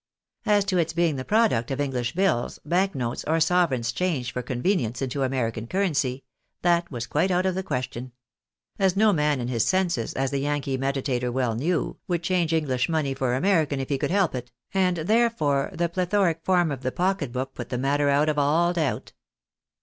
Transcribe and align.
As 0.47 0.65
to 0.65 0.79
its 0.79 0.93
being 0.93 1.17
the 1.17 1.23
product 1.23 1.69
of 1.69 1.77
Enghsh 1.77 2.15
bills, 2.15 2.57
bank 2.65 2.95
notes, 2.95 3.23
gr 3.23 3.37
sovereigns 3.37 3.91
Changed 3.91 4.31
for 4.31 4.41
convenience 4.41 4.99
into 4.99 5.19
Americ3,n 5.19 5.69
currency, 5.69 6.23
that 6.63 6.89
wfis 6.89 7.07
quite 7.07 7.29
out 7.29 7.45
of 7.45 7.53
the 7.53 7.61
question; 7.61 8.11
as 8.79 8.97
no 8.97 9.13
man, 9.13 9.39
in 9.39 9.47
his 9.47 9.63
senses, 9.63 10.13
as 10.15 10.31
the 10.31 10.39
Yankee 10.39 10.75
meditator 10.75 11.31
well 11.31 11.53
knew, 11.53 11.97
would 12.07 12.23
change 12.23 12.49
ISnglisb 12.51 12.89
money 12.89 13.13
for 13.13 13.35
American, 13.35 13.79
if 13.79 13.89
he 13.89 13.99
could 13.99 14.09
help 14.09 14.33
it; 14.33 14.51
and, 14.73 14.97
therefore, 14.97 15.69
the 15.71 15.87
ple 15.87 16.07
thoric 16.07 16.43
form 16.43 16.71
of 16.71 16.81
the 16.81 16.91
pocket 16.91 17.31
book 17.31 17.53
put^the 17.53 17.79
matter 17.79 18.09
out 18.09 18.27
of 18.27 18.39
all 18.39 18.73
doubt. 18.73 19.13